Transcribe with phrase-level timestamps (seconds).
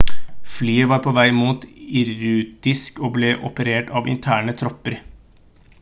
[0.53, 1.67] flyet var på vei mot
[1.99, 4.97] irkutsk og ble operert av interne tropper